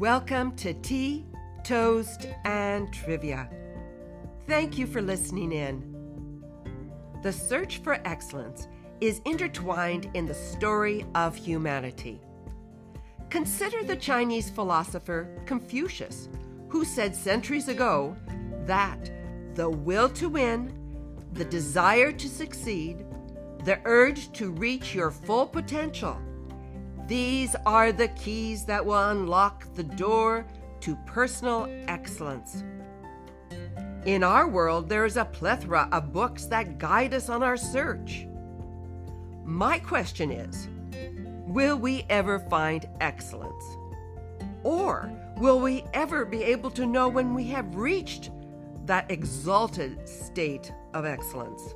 Welcome 0.00 0.56
to 0.56 0.72
Tea, 0.72 1.26
Toast, 1.62 2.26
and 2.46 2.90
Trivia. 2.90 3.50
Thank 4.46 4.78
you 4.78 4.86
for 4.86 5.02
listening 5.02 5.52
in. 5.52 6.42
The 7.22 7.30
search 7.30 7.82
for 7.82 8.00
excellence 8.06 8.66
is 9.02 9.20
intertwined 9.26 10.10
in 10.14 10.24
the 10.24 10.32
story 10.32 11.04
of 11.14 11.36
humanity. 11.36 12.18
Consider 13.28 13.84
the 13.84 13.94
Chinese 13.94 14.48
philosopher 14.48 15.28
Confucius, 15.44 16.30
who 16.70 16.86
said 16.86 17.14
centuries 17.14 17.68
ago 17.68 18.16
that 18.64 19.10
the 19.54 19.68
will 19.68 20.08
to 20.08 20.30
win, 20.30 20.72
the 21.34 21.44
desire 21.44 22.10
to 22.10 22.26
succeed, 22.26 23.04
the 23.66 23.78
urge 23.84 24.32
to 24.32 24.50
reach 24.50 24.94
your 24.94 25.10
full 25.10 25.46
potential, 25.46 26.18
these 27.10 27.56
are 27.66 27.90
the 27.90 28.06
keys 28.06 28.64
that 28.64 28.86
will 28.86 29.08
unlock 29.08 29.64
the 29.74 29.82
door 29.82 30.46
to 30.78 30.94
personal 31.06 31.68
excellence. 31.88 32.62
In 34.06 34.22
our 34.22 34.46
world, 34.46 34.88
there 34.88 35.04
is 35.04 35.16
a 35.16 35.24
plethora 35.24 35.88
of 35.90 36.12
books 36.12 36.44
that 36.44 36.78
guide 36.78 37.12
us 37.12 37.28
on 37.28 37.42
our 37.42 37.56
search. 37.56 38.28
My 39.44 39.80
question 39.80 40.30
is 40.30 40.68
Will 41.48 41.76
we 41.76 42.06
ever 42.08 42.38
find 42.38 42.88
excellence? 43.00 43.64
Or 44.62 45.10
will 45.36 45.58
we 45.58 45.82
ever 45.92 46.24
be 46.24 46.44
able 46.44 46.70
to 46.70 46.86
know 46.86 47.08
when 47.08 47.34
we 47.34 47.42
have 47.48 47.74
reached 47.74 48.30
that 48.86 49.10
exalted 49.10 50.08
state 50.08 50.72
of 50.94 51.04
excellence? 51.04 51.74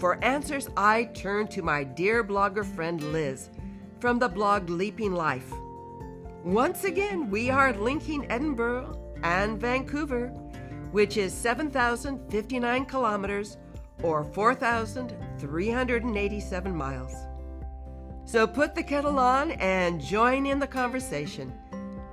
For 0.00 0.18
answers, 0.24 0.68
I 0.76 1.04
turn 1.14 1.46
to 1.48 1.62
my 1.62 1.84
dear 1.84 2.24
blogger 2.24 2.64
friend 2.64 3.00
Liz 3.12 3.50
from 4.00 4.18
the 4.18 4.28
blog 4.28 4.70
Leaping 4.70 5.12
Life. 5.12 5.52
Once 6.42 6.84
again, 6.84 7.28
we 7.30 7.50
are 7.50 7.74
linking 7.74 8.24
Edinburgh 8.30 8.96
and 9.22 9.60
Vancouver, 9.60 10.28
which 10.90 11.18
is 11.18 11.34
7,059 11.34 12.86
kilometers 12.86 13.58
or 14.02 14.24
4,387 14.24 16.74
miles. 16.74 17.14
So 18.24 18.46
put 18.46 18.74
the 18.74 18.82
kettle 18.82 19.18
on 19.18 19.50
and 19.52 20.00
join 20.00 20.46
in 20.46 20.58
the 20.58 20.66
conversation. 20.66 21.52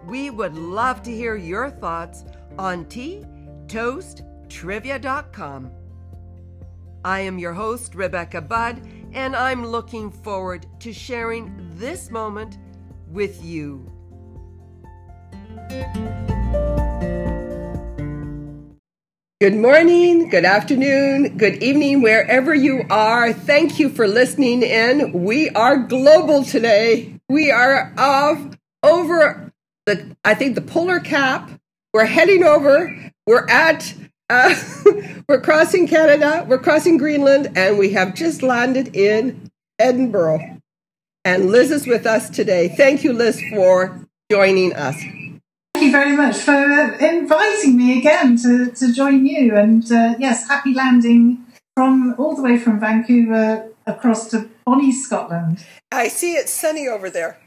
We 0.06 0.30
would 0.30 0.56
love 0.56 1.02
to 1.04 1.12
hear 1.12 1.38
your 1.38 1.70
thoughts 1.70 2.26
on 2.60 2.84
tea, 2.86 3.24
toast, 3.68 4.24
trivia.com. 4.50 5.72
I 7.06 7.22
am 7.22 7.40
your 7.40 7.54
host, 7.54 7.96
Rebecca 7.96 8.42
Budd, 8.42 8.86
and 9.14 9.34
I'm 9.36 9.66
looking 9.66 10.12
forward 10.12 10.66
to 10.82 10.92
sharing 10.92 11.67
this 11.78 12.10
moment 12.10 12.58
with 13.10 13.44
you. 13.44 13.92
Good 19.40 19.56
morning, 19.56 20.30
good 20.30 20.46
afternoon, 20.46 21.38
good 21.38 21.62
evening, 21.62 22.02
wherever 22.02 22.56
you 22.56 22.84
are. 22.90 23.32
Thank 23.32 23.78
you 23.78 23.90
for 23.90 24.08
listening 24.08 24.64
in. 24.64 25.24
We 25.24 25.50
are 25.52 25.78
global 25.78 26.44
today. 26.44 27.20
We 27.30 27.52
are 27.52 27.94
of 27.98 28.58
over 28.82 29.52
the, 29.86 30.16
I 30.26 30.34
think, 30.34 30.56
the 30.56 30.62
polar 30.62 31.00
cap. 31.00 31.52
We're 31.94 32.06
heading 32.06 32.44
over. 32.44 33.12
We're 33.28 33.48
at, 33.48 33.94
uh, 34.32 34.56
we're 35.30 35.42
crossing 35.42 35.88
Canada, 35.88 36.44
we're 36.48 36.58
crossing 36.58 36.98
Greenland, 36.98 37.56
and 37.56 37.78
we 37.78 37.92
have 37.92 38.16
just 38.16 38.42
landed 38.42 38.96
in 38.96 39.52
Edinburgh. 39.78 40.58
And 41.28 41.50
Liz 41.50 41.72
is 41.72 41.86
with 41.86 42.06
us 42.06 42.30
today. 42.30 42.70
Thank 42.70 43.04
you, 43.04 43.12
Liz, 43.12 43.44
for 43.50 44.00
joining 44.32 44.74
us. 44.74 44.96
Thank 44.96 45.88
you 45.88 45.92
very 45.92 46.16
much 46.16 46.38
for 46.38 46.54
inviting 46.54 47.76
me 47.76 48.00
again 48.00 48.38
to, 48.38 48.72
to 48.72 48.94
join 48.94 49.26
you. 49.26 49.58
And 49.58 49.84
uh, 49.92 50.16
yes, 50.20 50.48
happy 50.48 50.74
landing 50.74 51.46
from 51.76 52.16
all 52.18 52.34
the 52.34 52.42
way 52.42 52.58
from 52.58 52.80
Vancouver 52.80 53.70
across 53.86 54.30
to 54.30 54.50
Bonnie, 54.66 54.94
Scotland. 54.94 55.66
I 55.92 56.08
see 56.08 56.36
it's 56.36 56.54
sunny 56.54 56.88
over 56.88 57.10
there. 57.10 57.38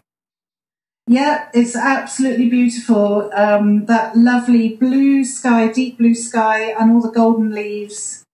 Yeah, 1.06 1.48
it's 1.54 1.74
absolutely 1.74 2.50
beautiful. 2.50 3.30
Um, 3.32 3.86
that 3.86 4.14
lovely 4.14 4.76
blue 4.76 5.24
sky, 5.24 5.68
deep 5.68 5.96
blue 5.96 6.14
sky, 6.14 6.74
and 6.78 6.90
all 6.92 7.00
the 7.00 7.10
golden 7.10 7.54
leaves. 7.54 8.24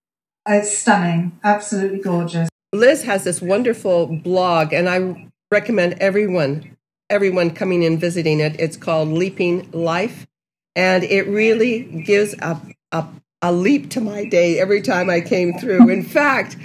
It's 0.45 0.77
stunning, 0.77 1.39
absolutely 1.45 2.01
gorgeous. 2.01 2.49
Liz 2.73 3.05
has 3.05 3.23
this 3.23 3.41
wonderful 3.41 4.09
blog, 4.09 4.73
and 4.73 4.89
I 4.89 5.26
recommend 5.51 5.95
everyone 5.95 6.77
everyone 7.09 7.51
coming 7.51 7.83
in 7.83 7.99
visiting 7.99 8.41
it. 8.41 8.59
It's 8.59 8.77
called 8.77 9.09
Leaping 9.09 9.71
Life, 9.71 10.27
and 10.75 11.05
it 11.05 11.29
really 11.29 11.85
gives 11.85 12.35
a, 12.41 12.61
a, 12.93 13.07
a 13.43 13.53
leap 13.53 13.91
to 13.91 14.01
my 14.01 14.25
day 14.25 14.59
every 14.59 14.83
time 14.83 15.09
I 15.09 15.21
came 15.21 15.59
through. 15.59 15.89
In 15.89 16.03
fact, 16.03 16.57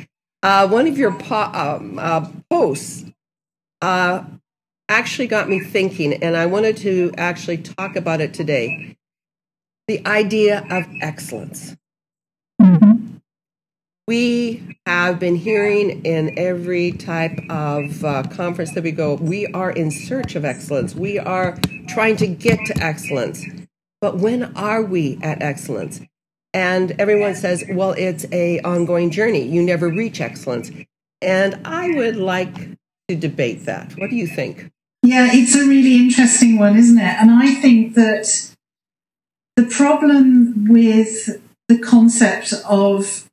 uh, 0.44 0.68
one 0.68 0.88
of 0.88 0.98
your 0.98 1.14
po- 1.14 1.52
um, 1.54 2.00
uh, 2.00 2.28
posts 2.50 3.06
uh, 3.82 4.24
actually 4.90 5.28
got 5.28 5.50
me 5.50 5.60
thinking, 5.60 6.14
and 6.14 6.36
I 6.36 6.46
wanted 6.48 6.78
to 6.78 7.12
actually 7.18 7.58
talk 7.58 7.96
about 7.96 8.22
it 8.22 8.34
today. 8.34 8.98
The 9.88 10.06
idea 10.08 10.66
of 10.70 10.86
excellence. 11.02 11.76
Mm-hmm 12.62 13.18
we 14.12 14.76
have 14.86 15.20
been 15.20 15.38
hearing 15.38 16.04
in 16.04 16.38
every 16.38 16.92
type 16.92 17.40
of 17.50 18.04
uh, 18.04 18.24
conference 18.24 18.74
that 18.74 18.84
we 18.84 18.92
go, 18.92 19.14
we 19.14 19.48
are 19.54 19.72
in 19.72 19.90
search 19.90 20.36
of 20.36 20.44
excellence. 20.44 20.94
We 20.94 21.18
are 21.18 21.58
trying 21.88 22.18
to 22.18 22.28
get 22.28 22.60
to 22.66 22.78
excellence. 22.84 23.42
But 24.02 24.18
when 24.18 24.54
are 24.58 24.84
we 24.84 25.18
at 25.24 25.42
excellence? 25.42 26.02
And 26.54 26.92
everyone 27.00 27.36
says, 27.36 27.64
well, 27.70 27.94
it's 27.94 28.26
a 28.34 28.60
ongoing 28.64 29.12
journey. 29.12 29.44
You 29.44 29.64
never 29.64 29.88
reach 29.88 30.20
excellence. 30.20 30.70
And 31.22 31.66
I 31.66 31.96
would 31.96 32.18
like 32.18 32.54
to 33.08 33.16
debate 33.16 33.64
that. 33.64 33.94
What 33.98 34.10
do 34.10 34.18
you 34.18 34.28
think? 34.28 34.74
Yeah, 35.04 35.30
it's 35.32 35.56
a 35.56 35.66
really 35.66 35.96
interesting 35.96 36.60
one, 36.60 36.76
isn't 36.76 36.98
it? 36.98 37.16
And 37.22 37.32
I 37.32 37.54
think 37.54 37.96
that 37.96 38.56
the 39.56 39.64
problem 39.68 40.68
with 40.68 41.42
the 41.70 41.80
concept 41.80 42.52
of 42.70 43.31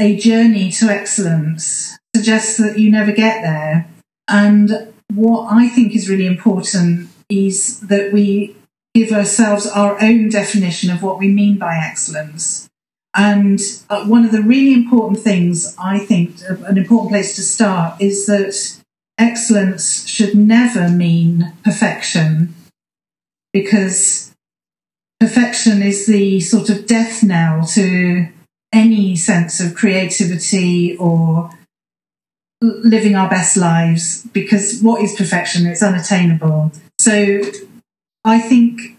a 0.00 0.16
journey 0.16 0.70
to 0.72 0.86
excellence 0.86 1.96
suggests 2.14 2.56
that 2.58 2.78
you 2.78 2.90
never 2.90 3.12
get 3.12 3.42
there. 3.42 3.88
And 4.28 4.92
what 5.12 5.52
I 5.52 5.68
think 5.68 5.94
is 5.94 6.08
really 6.08 6.26
important 6.26 7.08
is 7.28 7.80
that 7.80 8.12
we 8.12 8.56
give 8.94 9.12
ourselves 9.12 9.66
our 9.66 10.00
own 10.02 10.28
definition 10.28 10.90
of 10.90 11.02
what 11.02 11.18
we 11.18 11.28
mean 11.28 11.58
by 11.58 11.76
excellence. 11.76 12.68
And 13.16 13.60
uh, 13.88 14.04
one 14.06 14.24
of 14.24 14.32
the 14.32 14.42
really 14.42 14.74
important 14.74 15.20
things, 15.20 15.74
I 15.78 15.98
think, 15.98 16.36
an 16.48 16.76
important 16.76 17.10
place 17.10 17.36
to 17.36 17.42
start 17.42 18.00
is 18.00 18.26
that 18.26 18.80
excellence 19.18 20.06
should 20.08 20.34
never 20.34 20.88
mean 20.88 21.52
perfection 21.64 22.54
because 23.52 24.32
perfection 25.20 25.80
is 25.80 26.06
the 26.06 26.40
sort 26.40 26.70
of 26.70 26.86
death 26.86 27.22
knell 27.22 27.64
to 27.66 28.28
any 28.74 29.14
sense 29.16 29.60
of 29.60 29.74
creativity 29.74 30.96
or 30.96 31.50
living 32.60 33.14
our 33.14 33.28
best 33.28 33.56
lives 33.56 34.26
because 34.32 34.80
what 34.80 35.02
is 35.02 35.14
perfection? 35.14 35.66
It's 35.66 35.82
unattainable. 35.82 36.72
So 36.98 37.42
I 38.24 38.40
think 38.40 38.98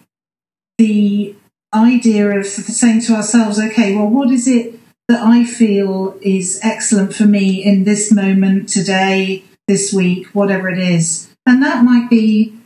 the 0.78 1.36
idea 1.74 2.30
of 2.38 2.46
saying 2.46 3.02
to 3.02 3.14
ourselves, 3.14 3.60
okay, 3.60 3.96
well, 3.96 4.08
what 4.08 4.32
is 4.32 4.48
it 4.48 4.80
that 5.08 5.22
I 5.22 5.44
feel 5.44 6.18
is 6.22 6.60
excellent 6.64 7.14
for 7.14 7.26
me 7.26 7.64
in 7.64 7.84
this 7.84 8.12
moment, 8.12 8.70
today, 8.70 9.44
this 9.68 9.94
week, 9.94 10.28
whatever 10.28 10.70
it 10.70 10.80
is? 10.80 11.30
And 11.46 11.62
that 11.64 11.84
might 11.84 12.10
be, 12.10 12.58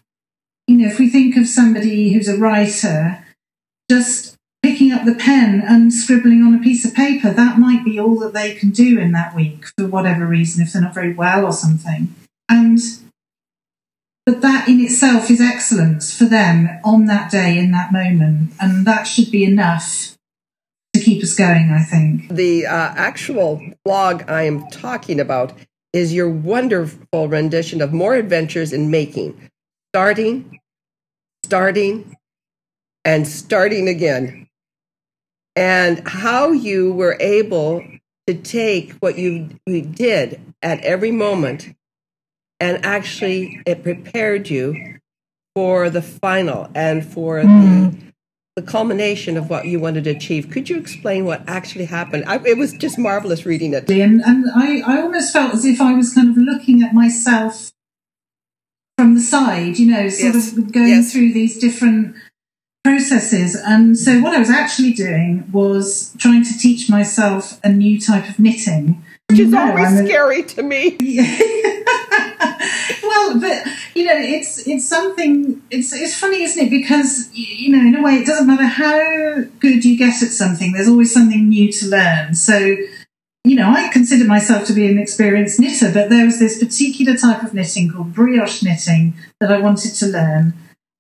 you 0.68 0.78
know, 0.78 0.88
if 0.88 1.00
we 1.00 1.10
think 1.10 1.36
of 1.38 1.48
somebody 1.48 2.14
who's 2.14 2.28
a 2.28 2.38
writer, 2.38 3.26
just 3.90 4.36
picking 4.70 4.92
up 4.92 5.04
the 5.04 5.16
pen 5.16 5.64
and 5.68 5.92
scribbling 5.92 6.44
on 6.44 6.54
a 6.54 6.62
piece 6.62 6.86
of 6.86 6.94
paper, 6.94 7.32
that 7.32 7.58
might 7.58 7.84
be 7.84 8.00
all 8.00 8.20
that 8.20 8.34
they 8.34 8.54
can 8.54 8.70
do 8.70 9.00
in 9.00 9.12
that 9.14 9.36
week 9.36 9.66
for 9.78 9.88
whatever 9.88 10.28
reason, 10.28 10.62
if 10.62 10.74
they're 10.74 10.82
not 10.82 10.94
very 10.94 11.14
well 11.14 11.46
or 11.46 11.52
something. 11.52 12.14
And 12.48 12.78
but 14.26 14.42
that 14.42 14.68
in 14.68 14.80
itself 14.80 15.32
is 15.32 15.42
excellence 15.42 16.16
for 16.16 16.26
them 16.26 16.70
on 16.84 17.08
that 17.08 17.32
day, 17.32 17.58
in 17.58 17.72
that 17.72 17.92
moment. 17.92 18.52
And 18.62 18.86
that 18.86 19.04
should 19.04 19.32
be 19.32 19.44
enough 19.44 20.16
to 20.94 21.00
keep 21.00 21.24
us 21.24 21.34
going, 21.34 21.72
I 21.72 21.82
think. 21.82 22.30
The 22.30 22.68
uh, 22.68 22.94
actual 22.96 23.60
blog 23.84 24.30
I 24.30 24.44
am 24.44 24.68
talking 24.68 25.20
about 25.20 25.54
is 25.94 26.14
your 26.14 26.30
wonderful 26.30 27.28
rendition 27.28 27.82
of 27.82 27.92
More 27.92 28.14
Adventures 28.14 28.72
in 28.72 28.92
Making, 28.92 29.50
starting, 29.96 30.60
starting, 31.44 32.16
and 33.04 33.28
starting 33.28 33.88
again 33.88 34.49
and 35.60 36.08
how 36.08 36.52
you 36.52 36.94
were 36.94 37.18
able 37.20 37.86
to 38.28 38.34
take 38.34 38.94
what 39.02 39.18
you, 39.18 39.50
you 39.66 39.82
did 39.82 40.40
at 40.62 40.80
every 40.80 41.12
moment 41.12 41.76
and 42.62 42.86
actually 42.86 43.62
it 43.66 43.84
prepared 43.84 44.50
you 44.50 45.00
for 45.56 45.90
the 45.90 46.02
final 46.02 46.70
and 46.74 47.06
for 47.06 47.42
the 47.42 47.94
the 48.56 48.62
culmination 48.72 49.38
of 49.38 49.50
what 49.50 49.66
you 49.66 49.80
wanted 49.80 50.04
to 50.04 50.10
achieve. 50.10 50.50
Could 50.50 50.70
you 50.70 50.78
explain 50.78 51.24
what 51.24 51.48
actually 51.48 51.86
happened? 51.86 52.26
I, 52.26 52.40
it 52.46 52.58
was 52.58 52.74
just 52.74 52.98
marvelous 52.98 53.46
reading 53.46 53.74
it. 53.74 53.90
And, 53.90 54.22
and 54.22 54.46
I, 54.54 54.82
I 54.82 55.02
almost 55.02 55.32
felt 55.32 55.54
as 55.54 55.64
if 55.64 55.80
I 55.80 55.94
was 55.94 56.14
kind 56.14 56.30
of 56.30 56.38
looking 56.38 56.84
at 56.84 56.94
myself 56.94 57.72
from 58.98 59.16
the 59.16 59.22
side, 59.22 59.80
you 59.80 59.90
know, 59.90 60.10
sort 60.10 60.36
yes. 60.36 60.58
of 60.58 60.74
going 60.74 60.90
yes. 60.90 61.14
through 61.14 61.32
these 61.32 61.58
different 61.58 62.16
processes. 62.84 63.56
And 63.56 63.98
so 63.98 64.22
what 64.22 64.34
I 64.34 64.40
was 64.40 64.50
actually 64.50 64.94
doing 64.94 65.50
was 65.52 66.14
trying 66.18 66.44
to 66.44 66.58
teach 66.58 66.90
myself 66.90 67.60
a 67.64 67.70
new 67.70 68.00
type 68.00 68.30
of 68.30 68.40
knitting. 68.40 69.04
Which 69.30 69.40
is 69.40 69.54
always 69.54 70.06
scary 70.06 70.44
to 70.44 70.64
me. 70.64 70.98
well, 73.04 73.40
but 73.40 73.68
you 73.94 74.06
know, 74.06 74.18
it's 74.18 74.68
it's 74.68 74.88
something. 74.88 75.62
It's 75.70 75.94
it's 75.94 76.18
funny, 76.18 76.42
isn't 76.42 76.66
it? 76.66 76.70
Because 76.72 77.30
you 77.34 77.72
know, 77.72 77.80
in 77.80 77.96
a 77.96 78.02
way, 78.02 78.16
it 78.16 78.26
doesn't 78.26 78.48
matter 78.48 78.66
how 78.66 79.44
good 79.60 79.86
you 79.86 79.98
get 79.98 80.24
at 80.24 80.32
something. 80.32 80.72
There's 80.72 80.88
always 80.88 81.14
something 81.14 81.48
new 81.48 81.72
to 81.72 81.88
learn. 81.88 82.34
So 82.34 82.76
you 83.46 83.56
know, 83.56 83.70
I 83.70 83.90
consider 83.90 84.26
myself 84.26 84.66
to 84.68 84.74
be 84.74 84.88
an 84.88 85.00
experienced 85.00 85.60
knitter, 85.60 85.92
but 85.94 86.10
there 86.10 86.26
was 86.26 86.40
this 86.40 86.60
particular 86.60 87.16
type 87.16 87.44
of 87.44 87.54
knitting 87.54 87.92
called 87.92 88.14
brioche 88.14 88.64
knitting 88.64 89.14
that 89.40 89.52
I 89.52 89.60
wanted 89.60 89.94
to 89.96 90.08
learn. 90.08 90.54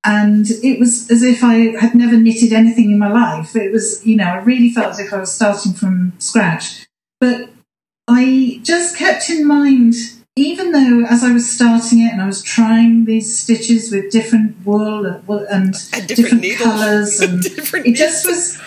And 0.04 0.50
it 0.50 0.80
was 0.80 1.12
as 1.12 1.24
if 1.24 1.44
I 1.44 1.78
had 1.78 1.94
never 1.94 2.16
knitted 2.16 2.54
anything 2.54 2.92
in 2.92 3.00
my 3.00 3.12
life. 3.12 3.56
It 3.56 3.72
was, 3.72 4.06
you 4.06 4.16
know, 4.16 4.25
I 4.25 4.38
really 4.38 4.72
felt 4.72 4.92
as 4.92 5.00
if 5.00 5.13
I 5.13 5.19
was 5.19 5.31
starting 5.31 5.74
from 5.74 6.13
scratch. 6.19 6.88
But 7.19 7.50
I 8.07 8.62
just 8.63 8.96
kept 8.96 9.30
in 9.30 9.46
mind, 9.46 9.94
even 10.38 10.72
though 10.72 11.06
as 11.06 11.24
I 11.24 11.34
was 11.34 11.51
starting 11.51 12.00
it 12.00 12.13
and 12.13 12.22
I 12.22 12.25
was 12.28 12.42
trying 12.42 13.06
these 13.06 13.38
stitches 13.38 13.92
with 13.92 14.10
different 14.10 14.66
wool 14.66 15.06
and, 15.06 15.22
and 15.50 15.75
different, 16.07 16.42
different 16.42 16.57
colours, 16.57 17.19
and 17.19 17.42
different 17.56 17.86
it 17.86 17.95
just 17.95 18.25
was 18.25 18.57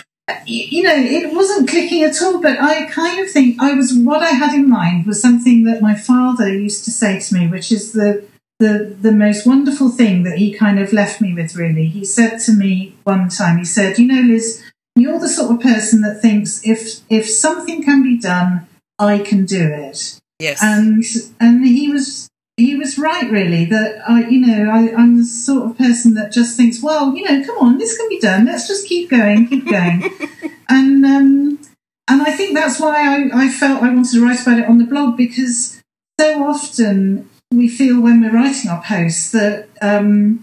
you 0.45 0.83
know, 0.83 0.95
it 0.95 1.33
wasn't 1.33 1.69
clicking 1.69 2.03
at 2.03 2.21
all, 2.21 2.41
but 2.41 2.59
I 2.59 2.85
kind 2.85 3.19
of 3.19 3.29
think 3.29 3.61
I 3.61 3.73
was 3.73 3.93
what 3.93 4.23
I 4.23 4.29
had 4.29 4.53
in 4.53 4.69
mind 4.69 5.05
was 5.05 5.21
something 5.21 5.65
that 5.65 5.81
my 5.81 5.95
father 5.95 6.47
used 6.47 6.85
to 6.85 6.91
say 6.91 7.19
to 7.19 7.33
me, 7.33 7.47
which 7.47 7.71
is 7.71 7.91
the 7.91 8.25
the 8.63 8.95
the 9.01 9.11
most 9.11 9.45
wonderful 9.45 9.89
thing 9.89 10.23
that 10.23 10.37
he 10.37 10.53
kind 10.53 10.79
of 10.79 10.93
left 10.93 11.19
me 11.19 11.33
with 11.33 11.55
really. 11.55 11.87
He 11.87 12.05
said 12.05 12.37
to 12.45 12.53
me 12.53 12.95
one 13.03 13.27
time, 13.29 13.57
he 13.57 13.65
said, 13.65 13.99
You 13.99 14.07
know, 14.07 14.21
Liz, 14.21 14.63
you're 14.95 15.19
the 15.19 15.27
sort 15.27 15.51
of 15.51 15.61
person 15.61 16.01
that 16.01 16.21
thinks 16.21 16.61
if 16.63 17.01
if 17.09 17.29
something 17.29 17.83
can 17.83 18.01
be 18.01 18.17
done, 18.17 18.67
I 18.97 19.19
can 19.19 19.45
do 19.45 19.67
it. 19.67 20.19
Yes. 20.39 20.63
And 20.63 21.03
and 21.39 21.65
he 21.65 21.89
was 21.89 22.29
he 22.55 22.75
was 22.75 22.97
right, 22.97 23.29
really. 23.29 23.65
That 23.65 24.01
I, 24.07 24.27
you 24.27 24.39
know, 24.45 24.71
I, 24.71 25.01
am 25.01 25.17
the 25.17 25.25
sort 25.25 25.69
of 25.69 25.77
person 25.77 26.13
that 26.13 26.31
just 26.31 26.55
thinks, 26.55 26.81
well, 26.81 27.13
you 27.15 27.23
know, 27.25 27.45
come 27.45 27.57
on, 27.57 27.77
this 27.77 27.97
can 27.97 28.07
be 28.07 28.19
done. 28.19 28.45
Let's 28.45 28.67
just 28.67 28.87
keep 28.87 29.09
going, 29.09 29.47
keep 29.47 29.69
going. 29.69 30.09
and 30.69 31.05
um, 31.05 31.59
and 32.07 32.21
I 32.21 32.31
think 32.31 32.53
that's 32.53 32.79
why 32.79 32.95
I, 32.95 33.45
I 33.45 33.49
felt 33.49 33.83
I 33.83 33.89
wanted 33.89 34.11
to 34.13 34.25
write 34.25 34.41
about 34.41 34.59
it 34.59 34.69
on 34.69 34.77
the 34.77 34.85
blog 34.85 35.17
because 35.17 35.81
so 36.17 36.45
often 36.45 37.29
we 37.53 37.67
feel 37.67 38.01
when 38.01 38.21
we're 38.21 38.33
writing 38.33 38.69
our 38.69 38.83
posts 38.83 39.31
that 39.31 39.67
um, 39.81 40.41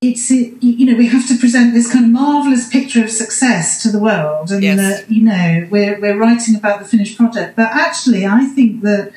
it's 0.00 0.30
you 0.30 0.86
know 0.86 0.96
we 0.96 1.08
have 1.08 1.28
to 1.28 1.36
present 1.36 1.74
this 1.74 1.92
kind 1.92 2.06
of 2.06 2.10
marvelous 2.10 2.68
picture 2.68 3.04
of 3.04 3.10
success 3.10 3.82
to 3.82 3.90
the 3.90 3.98
world, 3.98 4.50
and 4.50 4.62
yes. 4.62 4.78
that 4.78 5.10
you 5.10 5.22
know 5.22 5.68
we're 5.70 6.00
we're 6.00 6.16
writing 6.16 6.56
about 6.56 6.80
the 6.80 6.86
finished 6.86 7.16
project. 7.16 7.56
But 7.56 7.70
actually, 7.72 8.24
I 8.24 8.46
think 8.46 8.82
that 8.82 9.12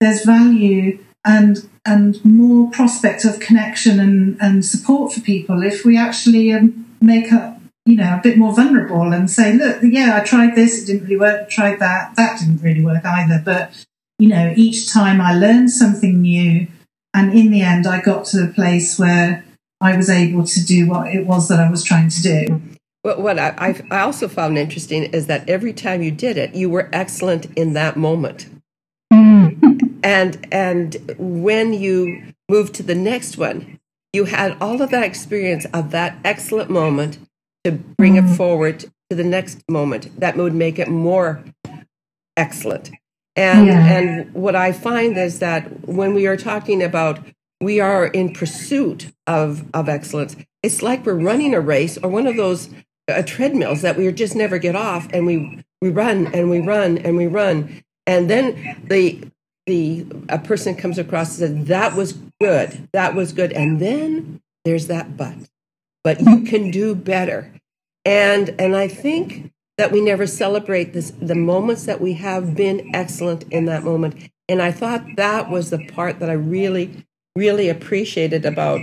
there's 0.00 0.24
value 0.24 0.98
and 1.24 1.68
and 1.84 2.24
more 2.24 2.70
prospect 2.70 3.24
of 3.24 3.40
connection 3.40 3.98
and, 3.98 4.36
and 4.40 4.64
support 4.64 5.12
for 5.12 5.20
people 5.20 5.62
if 5.62 5.84
we 5.84 5.96
actually 5.98 6.52
um, 6.52 6.86
make 7.00 7.32
up 7.32 7.60
you 7.86 7.96
know 7.96 8.16
a 8.16 8.20
bit 8.22 8.36
more 8.36 8.54
vulnerable 8.54 9.12
and 9.12 9.30
say 9.30 9.54
look 9.54 9.78
yeah 9.82 10.18
i 10.20 10.24
tried 10.24 10.54
this 10.54 10.82
it 10.82 10.86
didn't 10.86 11.04
really 11.04 11.16
work 11.16 11.48
tried 11.48 11.78
that 11.78 12.14
that 12.16 12.38
didn't 12.38 12.62
really 12.62 12.84
work 12.84 13.04
either 13.04 13.40
but 13.44 13.86
you 14.18 14.28
know 14.28 14.52
each 14.56 14.92
time 14.92 15.20
i 15.20 15.34
learned 15.34 15.70
something 15.70 16.20
new 16.20 16.66
and 17.14 17.32
in 17.32 17.50
the 17.50 17.62
end 17.62 17.86
i 17.86 18.00
got 18.00 18.24
to 18.24 18.44
a 18.44 18.48
place 18.48 18.98
where 18.98 19.44
i 19.80 19.96
was 19.96 20.10
able 20.10 20.44
to 20.44 20.64
do 20.64 20.88
what 20.88 21.08
it 21.08 21.26
was 21.26 21.48
that 21.48 21.60
i 21.60 21.70
was 21.70 21.82
trying 21.82 22.08
to 22.08 22.22
do. 22.22 22.62
Well, 23.04 23.22
what 23.22 23.38
I, 23.38 23.80
I 23.92 24.00
also 24.00 24.26
found 24.26 24.58
interesting 24.58 25.04
is 25.04 25.28
that 25.28 25.48
every 25.48 25.72
time 25.72 26.02
you 26.02 26.10
did 26.10 26.36
it, 26.36 26.56
you 26.56 26.68
were 26.68 26.90
excellent 26.92 27.46
in 27.56 27.72
that 27.74 27.96
moment. 27.96 28.48
And 30.02 30.46
and 30.52 30.96
when 31.18 31.72
you 31.74 32.22
moved 32.48 32.74
to 32.76 32.82
the 32.82 32.94
next 32.94 33.36
one 33.36 33.78
you 34.12 34.24
had 34.24 34.56
all 34.60 34.80
of 34.80 34.90
that 34.90 35.04
experience 35.04 35.66
of 35.66 35.90
that 35.90 36.18
excellent 36.24 36.70
moment 36.70 37.18
to 37.64 37.72
bring 37.72 38.14
mm-hmm. 38.14 38.32
it 38.32 38.36
forward 38.36 38.80
to 38.80 39.16
the 39.16 39.24
next 39.24 39.62
moment. 39.68 40.18
That 40.20 40.36
would 40.36 40.54
make 40.54 40.78
it 40.78 40.88
more 40.88 41.44
excellent 42.36 42.90
and 43.38 43.66
yeah. 43.66 43.86
and 43.86 44.34
what 44.34 44.54
i 44.54 44.72
find 44.72 45.16
is 45.16 45.38
that 45.38 45.88
when 45.88 46.14
we 46.14 46.26
are 46.26 46.36
talking 46.36 46.82
about 46.82 47.20
we 47.60 47.80
are 47.80 48.06
in 48.06 48.32
pursuit 48.32 49.10
of 49.26 49.64
of 49.72 49.88
excellence 49.88 50.36
it's 50.62 50.82
like 50.82 51.06
we're 51.06 51.14
running 51.14 51.54
a 51.54 51.60
race 51.60 51.96
or 51.98 52.10
one 52.10 52.26
of 52.26 52.36
those 52.36 52.68
uh, 53.08 53.22
treadmills 53.22 53.82
that 53.82 53.96
we 53.96 54.10
just 54.12 54.36
never 54.36 54.58
get 54.58 54.76
off 54.76 55.08
and 55.12 55.26
we 55.26 55.64
we 55.80 55.90
run 55.90 56.26
and 56.34 56.50
we 56.50 56.60
run 56.60 56.98
and 56.98 57.16
we 57.16 57.26
run. 57.26 57.82
And 58.06 58.28
then 58.28 58.84
the 58.84 59.22
the 59.66 60.06
a 60.28 60.38
person 60.38 60.74
comes 60.74 60.98
across 60.98 61.38
and 61.38 61.58
says 61.58 61.68
that 61.68 61.94
was 61.94 62.14
good. 62.40 62.88
That 62.92 63.14
was 63.14 63.32
good. 63.32 63.52
And 63.52 63.80
then 63.80 64.40
there's 64.64 64.86
that 64.86 65.16
but. 65.16 65.34
But 66.04 66.20
you 66.20 66.42
can 66.42 66.70
do 66.70 66.94
better. 66.94 67.52
And 68.04 68.54
and 68.58 68.74
i 68.74 68.88
think 68.88 69.52
that 69.78 69.92
we 69.92 70.00
never 70.00 70.26
celebrate 70.26 70.92
this 70.92 71.12
the 71.22 71.34
moments 71.34 71.86
that 71.86 72.00
we 72.00 72.14
have 72.14 72.54
been 72.54 72.94
excellent 72.94 73.44
in 73.50 73.64
that 73.66 73.84
moment. 73.84 74.30
And 74.48 74.60
i 74.60 74.72
thought 74.72 75.16
that 75.16 75.50
was 75.50 75.70
the 75.70 75.84
part 75.86 76.18
that 76.20 76.30
i 76.30 76.34
really 76.34 77.06
really 77.36 77.68
appreciated 77.68 78.44
about 78.44 78.80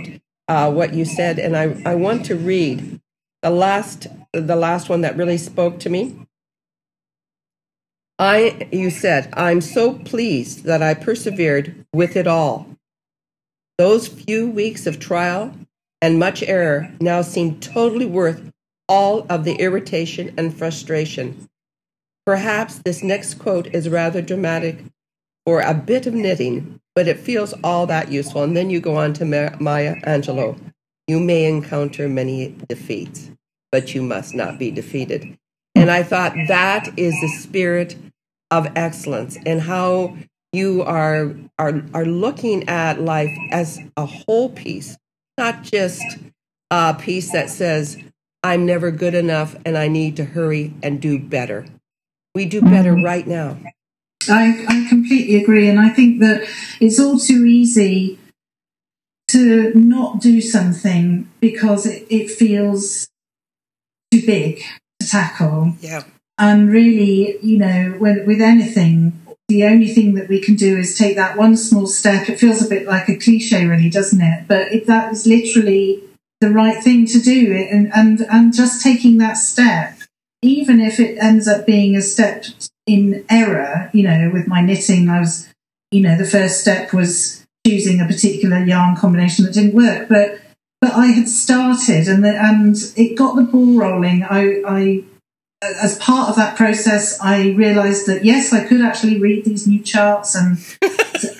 uh, 0.48 0.70
what 0.72 0.94
you 0.94 1.04
said. 1.04 1.38
And 1.38 1.56
i 1.56 1.80
i 1.84 1.94
want 1.94 2.24
to 2.26 2.34
read 2.34 3.00
the 3.42 3.50
last 3.50 4.08
the 4.32 4.56
last 4.56 4.88
one 4.88 5.02
that 5.02 5.16
really 5.16 5.38
spoke 5.38 5.78
to 5.80 5.90
me. 5.90 6.26
I, 8.18 8.68
you 8.72 8.90
said, 8.90 9.28
I'm 9.34 9.60
so 9.60 9.92
pleased 9.92 10.64
that 10.64 10.82
I 10.82 10.94
persevered 10.94 11.84
with 11.92 12.16
it 12.16 12.26
all. 12.26 12.66
Those 13.76 14.08
few 14.08 14.48
weeks 14.48 14.86
of 14.86 14.98
trial 14.98 15.52
and 16.00 16.18
much 16.18 16.42
error 16.42 16.90
now 16.98 17.20
seem 17.20 17.60
totally 17.60 18.06
worth 18.06 18.52
all 18.88 19.26
of 19.28 19.44
the 19.44 19.54
irritation 19.54 20.34
and 20.36 20.56
frustration. 20.56 21.48
Perhaps 22.24 22.80
this 22.84 23.02
next 23.02 23.34
quote 23.34 23.66
is 23.68 23.88
rather 23.88 24.20
dramatic 24.20 24.84
or 25.44 25.60
a 25.60 25.74
bit 25.74 26.06
of 26.06 26.14
knitting, 26.14 26.80
but 26.94 27.06
it 27.06 27.18
feels 27.18 27.54
all 27.62 27.86
that 27.86 28.10
useful. 28.10 28.42
And 28.42 28.56
then 28.56 28.70
you 28.70 28.80
go 28.80 28.96
on 28.96 29.12
to 29.14 29.24
Maya 29.24 29.94
Angelou. 30.02 30.58
You 31.06 31.20
may 31.20 31.44
encounter 31.44 32.08
many 32.08 32.56
defeats, 32.68 33.30
but 33.70 33.94
you 33.94 34.02
must 34.02 34.34
not 34.34 34.58
be 34.58 34.72
defeated. 34.72 35.38
And 35.76 35.90
I 35.90 36.02
thought 36.02 36.34
that 36.48 36.88
is 36.98 37.14
the 37.20 37.28
spirit 37.28 37.96
of 38.50 38.66
excellence 38.74 39.36
and 39.46 39.60
how 39.60 40.16
you 40.52 40.82
are 40.82 41.34
are 41.58 41.82
are 41.92 42.06
looking 42.06 42.68
at 42.68 43.00
life 43.00 43.36
as 43.50 43.78
a 43.96 44.06
whole 44.06 44.48
piece, 44.48 44.96
not 45.36 45.62
just 45.62 46.02
a 46.70 46.94
piece 46.94 47.30
that 47.32 47.50
says 47.50 47.98
I'm 48.46 48.64
never 48.64 48.92
good 48.92 49.14
enough 49.14 49.56
and 49.64 49.76
I 49.76 49.88
need 49.88 50.16
to 50.16 50.24
hurry 50.24 50.72
and 50.80 51.00
do 51.00 51.18
better. 51.18 51.66
We 52.32 52.44
do 52.44 52.60
better 52.60 52.92
mm-hmm. 52.92 53.04
right 53.04 53.26
now. 53.26 53.58
I, 54.28 54.64
I 54.68 54.86
completely 54.88 55.42
agree, 55.42 55.68
and 55.68 55.80
I 55.80 55.88
think 55.88 56.20
that 56.20 56.48
it's 56.80 57.00
all 57.00 57.18
too 57.18 57.44
easy 57.44 58.18
to 59.28 59.72
not 59.74 60.20
do 60.20 60.40
something 60.40 61.28
because 61.40 61.86
it, 61.86 62.06
it 62.08 62.30
feels 62.30 63.08
too 64.12 64.24
big 64.24 64.62
to 65.00 65.08
tackle. 65.08 65.74
Yeah. 65.80 66.04
And 66.38 66.70
really, 66.70 67.38
you 67.42 67.58
know, 67.58 67.96
with, 67.98 68.26
with 68.26 68.40
anything, 68.40 69.12
the 69.48 69.64
only 69.64 69.88
thing 69.88 70.14
that 70.14 70.28
we 70.28 70.40
can 70.40 70.54
do 70.54 70.78
is 70.78 70.96
take 70.96 71.16
that 71.16 71.36
one 71.36 71.56
small 71.56 71.86
step. 71.88 72.28
It 72.28 72.38
feels 72.38 72.64
a 72.64 72.68
bit 72.68 72.86
like 72.86 73.08
a 73.08 73.16
cliche, 73.16 73.64
really, 73.64 73.90
doesn't 73.90 74.20
it? 74.20 74.46
But 74.46 74.72
if 74.72 74.86
that 74.86 75.12
is 75.12 75.26
literally 75.26 76.02
the 76.40 76.50
right 76.50 76.82
thing 76.82 77.06
to 77.06 77.18
do, 77.18 77.52
and, 77.52 77.90
and, 77.94 78.20
and 78.20 78.54
just 78.54 78.82
taking 78.82 79.18
that 79.18 79.34
step, 79.34 79.98
even 80.42 80.80
if 80.80 81.00
it 81.00 81.18
ends 81.18 81.48
up 81.48 81.66
being 81.66 81.96
a 81.96 82.02
step 82.02 82.44
in 82.86 83.24
error, 83.30 83.90
you 83.92 84.02
know, 84.02 84.30
with 84.32 84.46
my 84.46 84.60
knitting, 84.60 85.08
I 85.08 85.20
was, 85.20 85.48
you 85.90 86.02
know, 86.02 86.16
the 86.16 86.26
first 86.26 86.60
step 86.60 86.92
was 86.92 87.44
choosing 87.66 88.00
a 88.00 88.06
particular 88.06 88.58
yarn 88.64 88.96
combination 88.96 89.44
that 89.44 89.54
didn't 89.54 89.74
work, 89.74 90.08
but 90.08 90.38
but 90.80 90.92
I 90.92 91.06
had 91.06 91.28
started 91.28 92.06
and 92.06 92.22
the, 92.22 92.36
and 92.36 92.76
it 92.96 93.16
got 93.16 93.34
the 93.34 93.42
ball 93.42 93.78
rolling. 93.78 94.22
I, 94.22 94.62
I 94.66 95.04
as 95.62 95.98
part 95.98 96.28
of 96.28 96.36
that 96.36 96.56
process, 96.56 97.20
I 97.20 97.50
realised 97.50 98.06
that 98.06 98.24
yes, 98.24 98.52
I 98.52 98.64
could 98.64 98.82
actually 98.82 99.18
read 99.18 99.44
these 99.44 99.66
new 99.66 99.82
charts, 99.82 100.34
and 100.34 100.58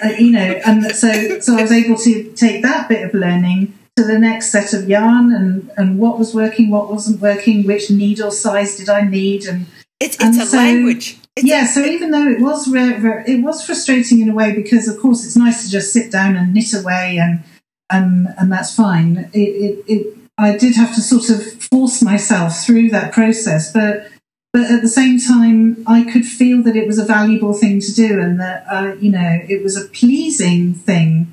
uh, 0.04 0.08
you 0.18 0.32
know, 0.32 0.60
and 0.64 0.84
so 0.96 1.40
so 1.40 1.56
I 1.56 1.62
was 1.62 1.72
able 1.72 1.96
to 1.98 2.32
take 2.32 2.62
that 2.62 2.88
bit 2.88 3.04
of 3.04 3.14
learning, 3.14 3.78
to 3.96 4.04
the 4.04 4.18
next 4.18 4.52
set 4.52 4.74
of 4.74 4.88
yarn 4.88 5.32
and, 5.32 5.70
and 5.76 5.98
what 5.98 6.18
was 6.18 6.34
working, 6.34 6.70
what 6.70 6.90
wasn't 6.90 7.20
working, 7.20 7.66
which 7.66 7.90
needle 7.90 8.30
size 8.30 8.76
did 8.76 8.88
I 8.88 9.02
need, 9.02 9.46
and 9.46 9.66
it's, 10.00 10.16
it's 10.16 10.24
and 10.24 10.40
a 10.40 10.46
so, 10.46 10.56
language. 10.58 11.18
It's 11.34 11.46
yeah, 11.46 11.64
a, 11.64 11.66
so 11.66 11.84
even 11.84 12.10
though 12.10 12.28
it 12.28 12.40
was 12.40 12.68
re- 12.68 12.98
re- 12.98 13.24
it 13.26 13.42
was 13.42 13.64
frustrating 13.64 14.20
in 14.20 14.28
a 14.28 14.34
way 14.34 14.54
because 14.54 14.86
of 14.86 14.98
course 15.00 15.24
it's 15.24 15.36
nice 15.36 15.64
to 15.64 15.70
just 15.70 15.92
sit 15.92 16.12
down 16.12 16.36
and 16.36 16.52
knit 16.52 16.74
away 16.74 17.18
and 17.18 17.42
and 17.90 18.28
and 18.38 18.52
that's 18.52 18.74
fine. 18.74 19.30
It, 19.32 19.38
it, 19.38 19.84
it 19.88 20.16
I 20.38 20.56
did 20.56 20.74
have 20.76 20.94
to 20.94 21.00
sort 21.00 21.30
of 21.30 21.62
force 21.62 22.02
myself 22.02 22.64
through 22.64 22.90
that 22.90 23.12
process, 23.12 23.72
but 23.72 24.08
but 24.52 24.70
at 24.70 24.82
the 24.82 24.88
same 24.88 25.18
time, 25.18 25.84
I 25.86 26.02
could 26.10 26.24
feel 26.24 26.62
that 26.62 26.76
it 26.76 26.86
was 26.86 26.98
a 26.98 27.04
valuable 27.04 27.52
thing 27.52 27.80
to 27.80 27.94
do, 27.94 28.20
and 28.20 28.40
that 28.40 28.66
uh, 28.70 28.94
you 29.00 29.10
know 29.10 29.40
it 29.48 29.62
was 29.62 29.76
a 29.76 29.88
pleasing 29.88 30.74
thing. 30.74 31.32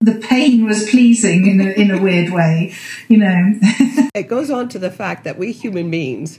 The 0.00 0.14
pain 0.14 0.64
was 0.64 0.88
pleasing 0.90 1.46
in 1.46 1.60
a, 1.60 1.70
in 1.70 1.90
a 1.90 2.00
weird 2.00 2.32
way, 2.32 2.74
you 3.08 3.18
know. 3.18 3.54
it 4.14 4.28
goes 4.28 4.50
on 4.50 4.68
to 4.70 4.78
the 4.78 4.92
fact 4.92 5.24
that 5.24 5.38
we 5.38 5.50
human 5.50 5.90
beings 5.90 6.38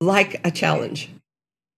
like 0.00 0.46
a 0.46 0.50
challenge, 0.50 1.08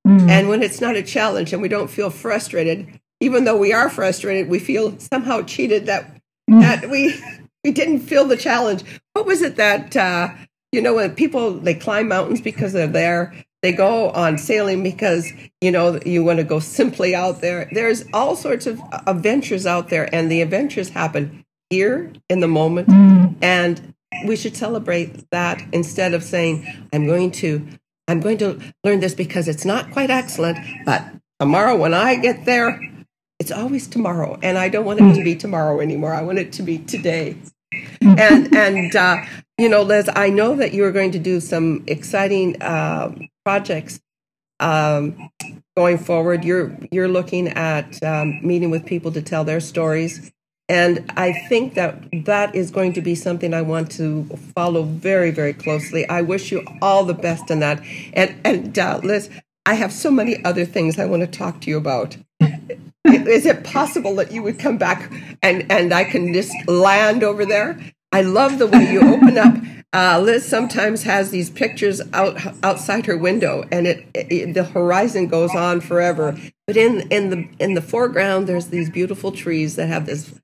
mm. 0.07 0.29
and 0.29 0.49
when 0.49 0.63
it's 0.63 0.81
not 0.81 0.97
a 0.97 1.03
challenge 1.03 1.53
and 1.53 1.63
we 1.63 1.69
don't 1.69 1.91
feel 1.91 2.11
frustrated, 2.11 2.99
even 3.21 3.45
though 3.45 3.57
we 3.57 3.73
are 3.73 3.89
frustrated, 3.89 4.49
we 4.49 4.59
feel 4.59 4.99
somehow 4.99 5.43
cheated 5.43 5.87
that 5.87 6.11
mm. 6.51 6.61
that 6.61 6.91
we 6.91 7.15
we 7.65 7.71
didn't 7.71 8.01
feel 8.01 8.25
the 8.25 8.37
challenge. 8.37 8.83
What 9.13 9.27
was 9.27 9.43
it 9.43 9.57
that 9.57 9.97
uh, 9.97 10.35
you 10.73 10.83
know 10.83 10.95
when 10.95 11.15
people 11.15 11.53
they 11.53 11.75
climb 11.75 12.09
mountains 12.09 12.41
because 12.41 12.73
they're 12.73 12.87
there? 12.87 13.33
They 13.63 13.73
go 13.73 14.11
on 14.11 14.39
sailing 14.39 14.83
because 14.83 15.33
you 15.61 15.71
know 15.71 15.99
you 16.05 16.23
want 16.23 16.39
to 16.39 16.45
go 16.45 16.61
simply 16.61 17.15
out 17.15 17.41
there. 17.41 17.69
There's 17.73 18.05
all 18.13 18.37
sorts 18.37 18.67
of 18.67 18.81
adventures 19.07 19.67
out 19.67 19.89
there, 19.89 20.13
and 20.15 20.31
the 20.31 20.43
adventures 20.43 20.91
happen 20.91 21.45
here 21.71 22.13
in 22.29 22.41
the 22.41 22.49
moment. 22.49 22.89
Mm. 22.89 23.37
And 23.43 23.95
we 24.27 24.37
should 24.37 24.57
celebrate 24.57 25.29
that 25.31 25.63
instead 25.73 26.15
of 26.15 26.23
saying, 26.23 26.67
"I'm 26.93 27.07
going 27.07 27.31
to." 27.33 27.67
I'm 28.09 28.21
going 28.21 28.39
to 28.39 28.61
learn 28.85 29.01
this 29.01 29.15
because 29.15 29.49
it's 29.49 29.65
not 29.65 29.91
quite 29.91 30.11
excellent, 30.11 30.59
but 30.85 31.05
tomorrow 31.41 31.75
when 31.75 31.93
I 31.93 32.15
get 32.15 32.45
there, 32.45 32.81
it's 33.41 33.51
always 33.51 33.89
tomorrow. 33.89 34.39
And 34.45 34.57
I 34.57 34.69
don't 34.69 34.85
want 34.85 35.01
it 35.01 35.15
to 35.15 35.25
be 35.25 35.35
tomorrow 35.35 35.81
anymore. 35.81 36.15
I 36.15 36.23
want 36.23 36.39
it 36.39 36.53
to 36.53 36.63
be 36.63 36.79
today 36.79 37.37
and 38.00 38.54
and 38.54 38.95
uh, 38.97 39.16
you 39.59 39.68
know, 39.68 39.83
Liz, 39.83 40.11
I 40.14 40.28
know 40.30 40.54
that 40.56 40.73
you 40.75 40.85
are 40.85 40.92
going 40.92 41.12
to 41.12 41.18
do 41.18 41.40
some 41.40 41.85
exciting 41.87 42.61
uh, 42.62 43.14
projects 43.45 44.00
um, 44.61 45.30
going 45.76 45.99
forward. 45.99 46.45
You're 46.45 46.76
you're 46.90 47.09
looking 47.09 47.49
at 47.49 48.02
um, 48.02 48.47
meeting 48.47 48.71
with 48.71 48.85
people 48.85 49.12
to 49.12 49.23
tell 49.23 49.45
their 49.45 49.61
stories, 49.61 50.33
and 50.68 51.11
I 51.16 51.33
think 51.33 51.75
that 51.75 52.04
that 52.25 52.54
is 52.54 52.71
going 52.71 52.92
to 52.95 53.00
be 53.00 53.14
something 53.14 53.54
I 53.54 53.62
want 53.62 53.90
to 53.92 54.25
follow 54.54 54.83
very 54.83 55.30
very 55.30 55.54
closely. 55.54 56.06
I 56.09 56.23
wish 56.23 56.52
you 56.52 56.62
all 56.83 57.04
the 57.04 57.14
best 57.14 57.50
in 57.50 57.61
that. 57.61 57.83
And 58.12 58.35
and 58.45 58.78
uh, 58.78 59.00
Liz, 59.02 59.30
I 59.64 59.75
have 59.75 59.92
so 59.92 60.11
many 60.11 60.45
other 60.45 60.64
things 60.64 60.99
I 60.99 61.06
want 61.06 61.23
to 61.23 61.26
talk 61.26 61.61
to 61.62 61.71
you 61.71 61.78
about 61.78 62.16
is 63.07 63.47
it 63.47 63.65
possible 63.65 64.15
that 64.17 64.33
you 64.33 64.43
would 64.43 64.59
come 64.59 64.79
back 64.79 65.11
and 65.43 65.71
and 65.71 65.93
I 65.93 66.05
can 66.05 66.33
just 66.33 66.53
land 66.69 67.23
over 67.23 67.45
there? 67.45 67.79
I 68.13 68.23
love 68.23 68.59
the 68.59 68.67
way 68.67 68.91
you 68.93 69.01
open 69.01 69.39
up. 69.39 69.55
Uh, 69.93 70.21
Liz 70.21 70.47
sometimes 70.47 71.05
has 71.05 71.31
these 71.31 71.49
pictures 71.49 72.03
out 72.13 72.39
outside 72.63 73.07
her 73.07 73.17
window, 73.17 73.65
and 73.71 73.87
it, 73.87 74.07
it, 74.15 74.53
the 74.53 74.65
horizon 74.65 75.27
goes 75.27 75.55
on 75.55 75.81
forever. 75.81 76.37
But 76.67 76.77
in 76.77 77.09
in 77.11 77.31
the 77.31 77.49
in 77.59 77.75
the 77.75 77.83
foreground, 77.83 78.47
there's 78.47 78.67
these 78.67 78.91
beautiful 78.91 79.33
trees 79.33 79.77
that 79.77 79.87
have 79.87 80.07
this 80.07 80.39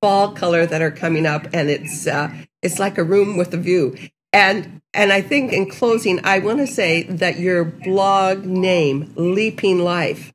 fall 0.00 0.32
color 0.32 0.66
that 0.66 0.82
are 0.82 0.90
coming 0.90 1.26
up, 1.26 1.46
and 1.52 1.70
it's 1.70 2.06
uh, 2.06 2.32
it's 2.62 2.78
like 2.78 2.98
a 2.98 3.04
room 3.04 3.36
with 3.36 3.52
a 3.54 3.56
view. 3.56 3.96
And 4.32 4.80
and 4.94 5.12
I 5.12 5.20
think 5.20 5.52
in 5.52 5.68
closing, 5.68 6.20
I 6.24 6.38
want 6.38 6.58
to 6.58 6.66
say 6.66 7.04
that 7.04 7.38
your 7.38 7.64
blog 7.64 8.44
name, 8.44 9.12
Leaping 9.16 9.78
Life, 9.78 10.32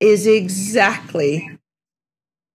is 0.00 0.26
exactly 0.26 1.58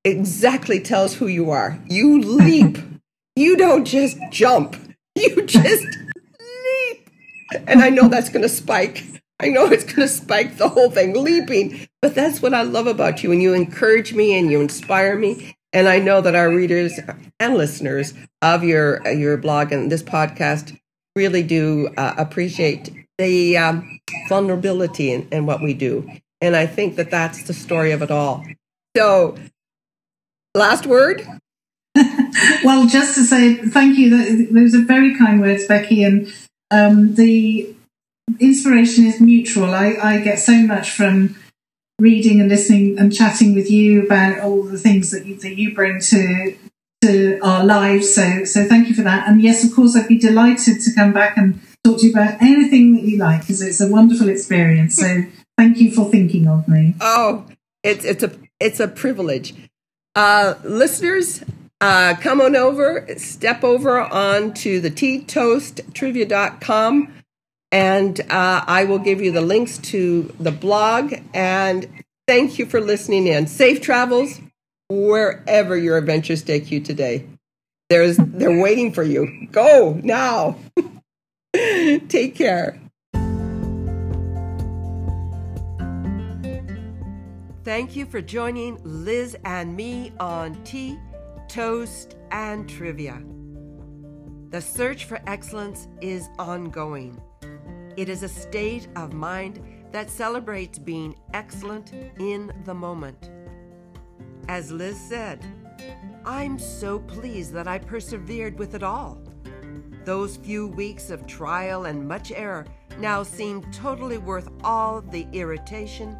exactly 0.05 0.79
tells 0.79 1.15
who 1.15 1.27
you 1.27 1.51
are. 1.51 1.79
You 1.87 2.19
leap. 2.19 2.77
you 3.35 3.57
don't 3.57 3.85
just 3.85 4.17
jump. 4.31 4.75
You 5.15 5.45
just 5.45 5.85
leap. 6.39 7.09
And 7.67 7.81
I 7.81 7.89
know 7.89 8.07
that's 8.07 8.29
going 8.29 8.41
to 8.41 8.49
spike. 8.49 9.03
I 9.39 9.49
know 9.49 9.65
it's 9.67 9.83
going 9.83 10.07
to 10.07 10.07
spike 10.07 10.57
the 10.57 10.69
whole 10.69 10.89
thing, 10.89 11.13
leaping. 11.13 11.87
But 12.01 12.15
that's 12.15 12.41
what 12.41 12.53
I 12.53 12.63
love 12.63 12.87
about 12.87 13.23
you. 13.23 13.31
And 13.31 13.41
you 13.41 13.53
encourage 13.53 14.13
me 14.13 14.37
and 14.37 14.49
you 14.49 14.59
inspire 14.59 15.17
me. 15.17 15.55
And 15.71 15.87
I 15.87 15.99
know 15.99 16.21
that 16.21 16.35
our 16.35 16.49
readers 16.49 16.99
and 17.39 17.55
listeners 17.55 18.13
of 18.41 18.63
your 18.63 19.07
your 19.07 19.37
blog 19.37 19.71
and 19.71 19.91
this 19.91 20.03
podcast 20.03 20.77
really 21.15 21.43
do 21.43 21.89
uh, 21.97 22.13
appreciate 22.17 22.91
the 23.17 23.57
um, 23.57 23.99
vulnerability 24.29 25.11
in, 25.11 25.27
in 25.31 25.45
what 25.45 25.61
we 25.61 25.73
do. 25.73 26.07
And 26.43 26.57
I 26.57 26.65
think 26.65 26.97
that 26.97 27.09
that's 27.09 27.43
the 27.43 27.53
story 27.53 27.93
of 27.93 28.01
it 28.01 28.11
all. 28.11 28.45
So, 28.97 29.37
last 30.53 30.85
word? 30.85 31.25
well, 32.65 32.85
just 32.85 33.15
to 33.15 33.23
say 33.23 33.55
thank 33.55 33.97
you. 33.97 34.51
Those 34.51 34.75
are 34.75 34.83
very 34.83 35.17
kind 35.17 35.39
words, 35.39 35.65
Becky. 35.65 36.03
And 36.03 36.33
um, 36.69 37.15
the 37.15 37.73
inspiration 38.41 39.05
is 39.05 39.21
mutual. 39.21 39.73
I, 39.73 39.95
I 40.03 40.19
get 40.19 40.37
so 40.37 40.57
much 40.57 40.91
from 40.91 41.37
reading 41.97 42.41
and 42.41 42.49
listening 42.49 42.99
and 42.99 43.15
chatting 43.15 43.55
with 43.55 43.71
you 43.71 44.05
about 44.05 44.39
all 44.39 44.63
the 44.63 44.77
things 44.77 45.11
that 45.11 45.25
you, 45.25 45.37
that 45.37 45.57
you 45.57 45.73
bring 45.73 46.01
to 46.01 46.57
to 47.03 47.39
our 47.39 47.63
lives. 47.63 48.13
So, 48.13 48.43
so 48.43 48.65
thank 48.65 48.89
you 48.89 48.95
for 48.95 49.03
that. 49.03 49.29
And 49.29 49.41
yes, 49.41 49.63
of 49.63 49.73
course, 49.73 49.95
I'd 49.95 50.09
be 50.09 50.19
delighted 50.19 50.81
to 50.81 50.93
come 50.93 51.13
back 51.13 51.37
and 51.37 51.61
talk 51.85 51.99
to 51.99 52.05
you 52.05 52.11
about 52.11 52.41
anything 52.41 52.95
that 52.95 53.03
you 53.03 53.17
like 53.17 53.41
because 53.41 53.61
it's 53.61 53.79
a 53.79 53.87
wonderful 53.87 54.27
experience. 54.27 54.97
So. 54.97 55.23
Thank 55.57 55.77
you 55.77 55.91
for 55.91 56.09
thinking 56.09 56.47
of 56.47 56.67
me. 56.67 56.95
Oh, 56.99 57.45
it's 57.83 58.05
it's 58.05 58.23
a 58.23 58.31
it's 58.59 58.79
a 58.79 58.87
privilege. 58.87 59.53
Uh, 60.15 60.55
listeners, 60.63 61.43
uh, 61.81 62.15
come 62.15 62.39
on 62.39 62.55
over, 62.55 63.05
step 63.17 63.63
over 63.63 63.99
on 63.99 64.43
onto 64.43 64.79
the 64.79 64.91
teatoasttrivia.com, 64.91 67.13
and 67.71 68.19
uh, 68.21 68.63
I 68.67 68.83
will 68.85 68.99
give 68.99 69.21
you 69.21 69.31
the 69.31 69.41
links 69.41 69.77
to 69.79 70.33
the 70.39 70.51
blog. 70.51 71.13
And 71.33 72.03
thank 72.27 72.59
you 72.59 72.65
for 72.65 72.79
listening 72.79 73.27
in. 73.27 73.47
Safe 73.47 73.81
travels 73.81 74.39
wherever 74.89 75.77
your 75.77 75.97
adventures 75.97 76.43
take 76.43 76.71
you 76.71 76.79
today. 76.79 77.25
There's 77.89 78.15
they're 78.17 78.61
waiting 78.61 78.93
for 78.93 79.03
you. 79.03 79.47
Go 79.51 79.99
now. 80.03 80.57
Take 81.53 82.35
care. 82.35 82.79
Thank 87.63 87.95
you 87.95 88.05
for 88.05 88.21
joining 88.21 88.77
Liz 88.83 89.37
and 89.45 89.73
me 89.73 90.11
on 90.19 90.61
Tea, 90.65 90.99
Toast, 91.47 92.17
and 92.29 92.67
Trivia. 92.67 93.23
The 94.49 94.59
search 94.59 95.05
for 95.05 95.21
excellence 95.27 95.87
is 96.01 96.27
ongoing. 96.37 97.21
It 97.95 98.09
is 98.09 98.21
a 98.21 98.27
state 98.27 98.89
of 98.97 99.13
mind 99.13 99.61
that 99.93 100.09
celebrates 100.09 100.77
being 100.77 101.15
excellent 101.33 101.93
in 102.19 102.51
the 102.65 102.73
moment. 102.73 103.31
As 104.49 104.69
Liz 104.69 104.99
said, 104.99 105.41
I'm 106.25 106.59
so 106.59 106.99
pleased 106.99 107.53
that 107.53 107.69
I 107.69 107.77
persevered 107.77 108.59
with 108.59 108.75
it 108.75 108.83
all. 108.83 109.21
Those 110.03 110.35
few 110.35 110.67
weeks 110.67 111.09
of 111.09 111.25
trial 111.27 111.85
and 111.85 112.05
much 112.05 112.33
error 112.33 112.65
now 112.99 113.23
seem 113.23 113.61
totally 113.71 114.17
worth 114.17 114.49
all 114.65 114.99
the 114.99 115.25
irritation 115.31 116.17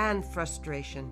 and 0.00 0.24
frustration. 0.24 1.06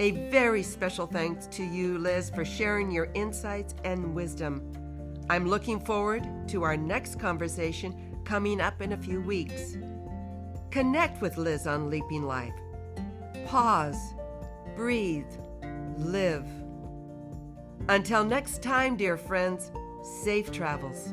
A 0.00 0.10
very 0.30 0.64
special 0.64 1.06
thanks 1.06 1.46
to 1.48 1.62
you, 1.62 1.96
Liz, 1.98 2.28
for 2.28 2.44
sharing 2.44 2.90
your 2.90 3.08
insights 3.14 3.76
and 3.84 4.14
wisdom. 4.14 4.72
I'm 5.28 5.46
looking 5.46 5.78
forward 5.78 6.26
to 6.48 6.64
our 6.64 6.76
next 6.76 7.20
conversation 7.20 8.18
coming 8.24 8.60
up 8.60 8.82
in 8.82 8.94
a 8.94 8.96
few 8.96 9.20
weeks. 9.20 9.76
Connect 10.72 11.22
with 11.22 11.36
Liz 11.36 11.68
on 11.68 11.88
Leaping 11.88 12.24
Life. 12.24 12.58
Pause, 13.46 14.14
breathe, 14.74 15.32
live. 15.98 16.48
Until 17.88 18.24
next 18.24 18.60
time, 18.60 18.96
dear 18.96 19.16
friends, 19.16 19.70
safe 20.24 20.50
travels. 20.50 21.12